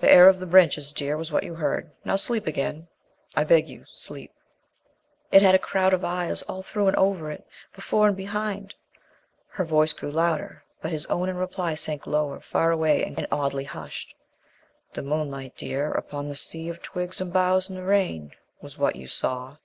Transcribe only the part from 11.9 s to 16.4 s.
lower, far away, and oddly hushed. "The moonlight, dear, upon the